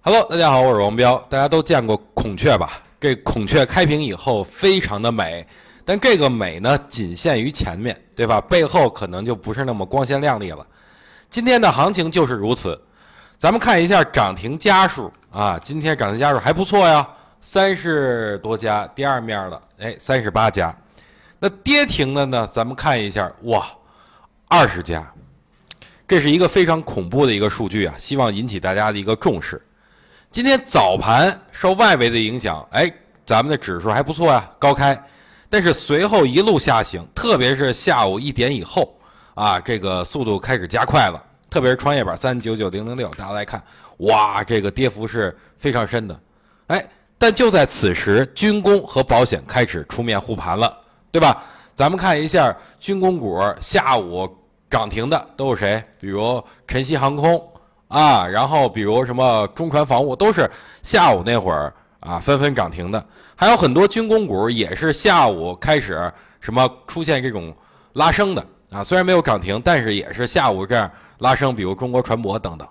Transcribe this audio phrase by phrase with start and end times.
[0.00, 1.18] Hello，大家好，我是王彪。
[1.28, 2.80] 大家都见过孔雀吧？
[3.00, 5.44] 这孔雀开屏以后非常的美，
[5.84, 8.40] 但这个美呢，仅限于前面，对吧？
[8.40, 10.64] 背后可能就不是那么光鲜亮丽了。
[11.28, 12.80] 今天的行情就是如此。
[13.38, 17.06] 咱们看一下涨停家数啊，今天涨停家数还不错呀，
[17.40, 18.86] 三十多家。
[18.94, 20.74] 第二面的，哎，三十八家。
[21.40, 22.48] 那跌停的呢？
[22.50, 23.66] 咱们看一下，哇，
[24.46, 25.12] 二十家。
[26.06, 29.60] 这是一个非常恐怖的一个数据啊，希望引起大家的一个重视。
[30.30, 32.92] 今天早盘受外围的影响，哎，
[33.24, 34.96] 咱们的指数还不错呀，高开，
[35.48, 38.94] 但是随后一路下行，特别是下午一点以后
[39.34, 41.20] 啊，这个速度开始加快了。
[41.48, 43.60] 特别是创业板三九九零零六，大家来看，
[43.98, 46.20] 哇，这个跌幅是非常深的。
[46.66, 50.78] 哎，但就在此时，军工和保险开始出面护盘了，
[51.10, 51.42] 对吧？
[51.74, 54.28] 咱们看一下军工股下午。
[54.70, 55.82] 涨停的都是谁？
[55.98, 57.42] 比如晨曦航空
[57.88, 60.50] 啊，然后比如什么中船防务，都是
[60.82, 63.04] 下午那会儿啊纷纷涨停的。
[63.34, 67.54] 还有很多军工股也是下午开始什么出现这种
[67.94, 72.68] 拉升的啊，虽然没有涨停，但是也是下午这样拉升，比如中国船舶等等。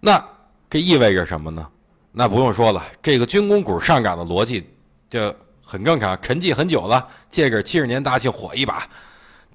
[0.00, 0.24] 那
[0.70, 1.66] 这意味着什么呢？
[2.12, 4.68] 那不用说了，这个军工股上涨的逻辑
[5.10, 8.86] 就很正常，沉寂很久了，借着七十年大庆火一把。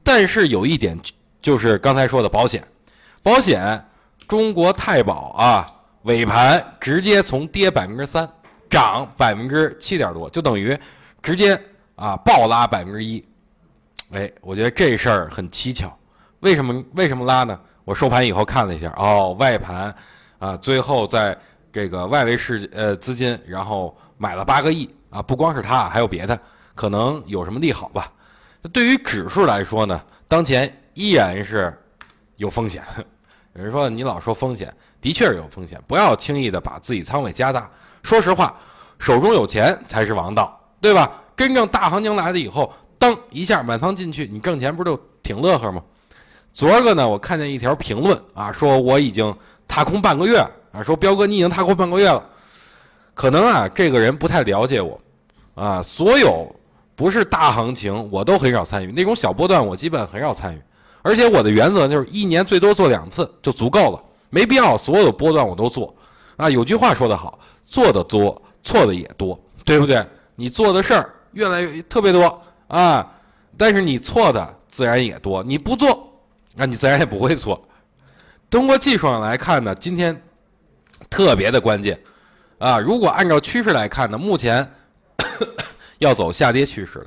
[0.03, 0.99] 但是有一点。
[1.43, 2.65] 就是刚才说的保险，
[3.21, 3.86] 保险，
[4.28, 5.67] 中国太保啊，
[6.03, 8.30] 尾盘直接从跌百分之三
[8.70, 10.78] 涨百分之七点多，就等于
[11.22, 11.59] 直接
[11.95, 13.23] 啊暴拉百分之一。
[14.11, 15.92] 哎，我觉得这事儿很蹊跷，
[16.39, 17.59] 为什么为什么拉呢？
[17.86, 19.95] 我收盘以后看了一下，哦，外盘
[20.39, 21.38] 啊，最后在
[21.72, 26.39] 这个外围市呃资金，然后买了八个亿啊，不光是他，还有别的，
[26.75, 28.11] 可能有什么利好吧。
[28.72, 30.72] 对于指数来说呢，当前。
[30.95, 31.75] 依然是
[32.36, 32.83] 有风险。
[33.55, 37.69] 有人说你老说风险，的确是有风险，不要轻易的把自己仓位加大。
[38.01, 38.55] 说实话，
[38.97, 41.11] 手中有钱才是王道，对吧？
[41.35, 45.83] 真正大行情来了以后，噔一下满仓进去，你挣钱不就挺乐呵吗？
[46.52, 49.36] 昨儿个呢，我看见一条评论啊，说我已经
[49.67, 50.39] 踏空半个月
[50.71, 52.23] 啊，说彪哥你已经踏空半个月了，
[53.13, 54.99] 可能啊这个人不太了解我
[55.53, 56.55] 啊，所有
[56.95, 60.61] 不是大行情我都很少参与，那种小波段我基本很少参与。
[61.03, 65.95] 而且我的原则就是一年最多做两次就足够了，没必要所有的波段我都做。
[66.37, 67.37] 啊，有句话说得好，
[67.67, 70.03] 做的多错的也多，对不对？
[70.36, 73.08] 你做的事儿越来越特别多啊，
[73.55, 75.43] 但是你错的自然也多。
[75.43, 76.11] 你不做，
[76.55, 77.61] 那你自然也不会错。
[78.49, 80.19] 通过技术上来看呢，今天
[81.09, 81.99] 特别的关键
[82.58, 82.80] 啊。
[82.80, 84.67] 如果按照趋势来看呢，目前
[85.99, 87.05] 要走下跌趋势了。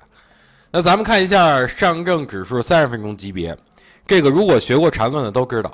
[0.70, 3.56] 那咱们看一下上证指数三十分钟级别。
[4.06, 5.70] 这个如果学过缠论的都知道，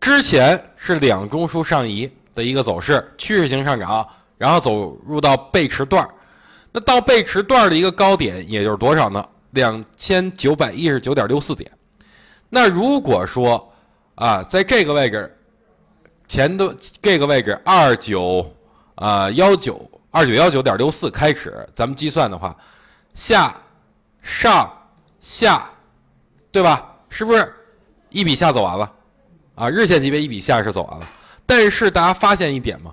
[0.00, 4.06] 之前是两中枢上移的一个走势，趋势型上涨，
[4.38, 6.08] 然后走入到背驰段
[6.72, 9.24] 那到背驰段的一个高点，也就是多少呢？
[9.50, 11.70] 两千九百一十九点六四点。
[12.48, 13.72] 那如果说
[14.14, 15.38] 啊，在这个位置
[16.26, 18.54] 前的这个位置二九
[18.94, 22.56] 啊幺九二九幺九点六四开始，咱们计算的话，
[23.14, 23.54] 下
[24.22, 24.70] 上
[25.20, 25.70] 下，
[26.50, 26.94] 对吧？
[27.08, 27.52] 是不是？
[28.16, 28.90] 一笔下走完了，
[29.56, 31.06] 啊，日线级别一笔下是走完了，
[31.44, 32.90] 但是大家发现一点吗？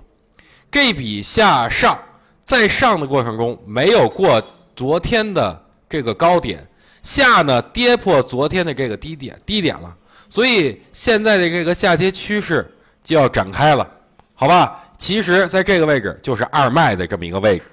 [0.70, 1.98] 这笔下上
[2.44, 4.42] 在上的过程中没有过
[4.76, 6.62] 昨天的这个高点，
[7.02, 9.96] 下呢跌破昨天的这个低点低点了，
[10.28, 12.70] 所以现在的这个下跌趋势
[13.02, 13.88] 就要展开了，
[14.34, 14.78] 好吧？
[14.98, 17.64] 其实在这个位置就是二卖的这么一个位置，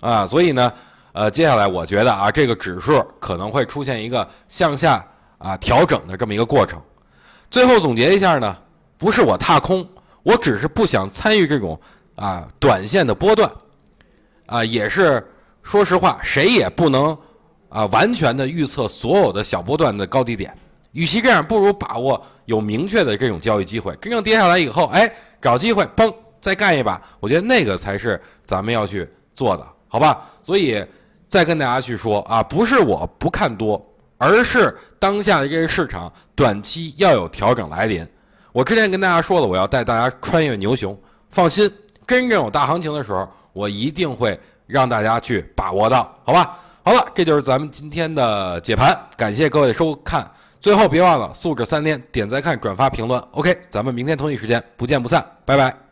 [0.00, 0.70] 啊，所以呢，
[1.12, 5.02] 呃，接下来我觉得啊，这个指数可能会出现一个向下。
[5.38, 6.82] 啊，调整的这么一个过程，
[7.50, 8.56] 最后总结一下呢，
[8.96, 9.88] 不是我踏空，
[10.24, 11.80] 我只是不想参与这种
[12.16, 13.50] 啊短线的波段，
[14.46, 15.24] 啊，也是
[15.62, 17.16] 说实话，谁也不能
[17.68, 20.52] 啊完全的预测所有的小波段的高低点，
[20.92, 25.08] 与其这样，不如把握有明确的这种交易机会，真正跌下来以后，哎，
[25.40, 30.28] 找机会嘣再干一把，我觉得那个才是咱们要去做的，好吧？
[30.42, 30.84] 所以
[31.28, 33.84] 再跟大家去说啊，不是我不看多。
[34.18, 38.06] 而是当下的这个市场短期要有调整来临。
[38.52, 40.98] 我之前跟大家说了，我要带大家穿越牛熊。
[41.30, 41.70] 放心，
[42.06, 46.58] 真正有大行情的时候，我一定会让大家去把握到，好吧？
[46.82, 48.98] 好了，这就是咱们今天的解盘。
[49.16, 50.28] 感谢各位收看，
[50.58, 53.22] 最后别忘了素质三连，点赞、看、转发、评论。
[53.32, 55.87] OK，咱们明天同一时间不见不散，拜拜。